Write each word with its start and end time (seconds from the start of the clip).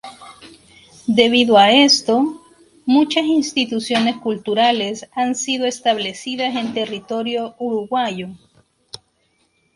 Debido 1.05 1.59
a 1.59 1.69
esto, 1.71 2.43
muchas 2.87 3.23
instituciones 3.25 4.15
culturales 4.17 5.07
han 5.13 5.35
sido 5.35 5.67
establecidas 5.67 6.55
en 6.55 6.73
territorio 6.73 7.53
uruguayo. 7.59 8.29